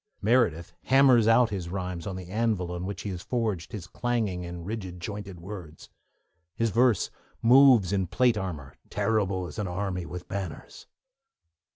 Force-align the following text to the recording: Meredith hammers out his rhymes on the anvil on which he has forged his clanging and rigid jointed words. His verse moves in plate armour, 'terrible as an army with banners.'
Meredith 0.19 0.73
hammers 0.85 1.27
out 1.27 1.51
his 1.51 1.69
rhymes 1.69 2.07
on 2.07 2.15
the 2.15 2.27
anvil 2.27 2.71
on 2.71 2.87
which 2.87 3.03
he 3.03 3.11
has 3.11 3.21
forged 3.21 3.71
his 3.71 3.85
clanging 3.85 4.43
and 4.43 4.65
rigid 4.65 4.99
jointed 4.99 5.39
words. 5.39 5.89
His 6.55 6.71
verse 6.71 7.11
moves 7.43 7.93
in 7.93 8.07
plate 8.07 8.35
armour, 8.35 8.73
'terrible 8.89 9.45
as 9.45 9.59
an 9.59 9.67
army 9.67 10.07
with 10.07 10.27
banners.' 10.27 10.87